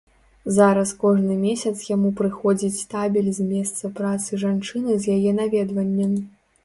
[0.53, 6.19] Зараз кожны месяц яму прыходзіць табель з месца працы жанчыны з яе наведваннем.